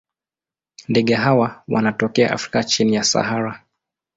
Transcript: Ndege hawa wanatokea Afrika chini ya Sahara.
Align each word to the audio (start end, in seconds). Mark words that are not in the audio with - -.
Ndege 0.87 1.15
hawa 1.15 1.63
wanatokea 1.67 2.31
Afrika 2.31 2.63
chini 2.63 2.93
ya 2.95 3.03
Sahara. 3.03 3.65